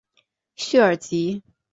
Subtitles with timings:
[0.55, 1.43] 叙尔吉。